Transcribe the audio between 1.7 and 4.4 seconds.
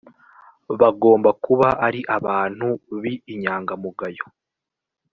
ari abantu b inyangamugayo